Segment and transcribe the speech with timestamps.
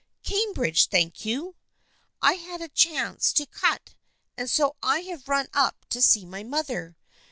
[0.23, 1.53] "Cambridge, thank you.
[2.23, 3.93] I had a chance to cut,
[4.35, 6.97] and so I have run up to see my mother.